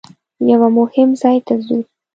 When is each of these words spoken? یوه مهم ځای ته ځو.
یوه 0.51 0.67
مهم 0.77 1.09
ځای 1.21 1.37
ته 1.47 1.53
ځو. 1.65 1.77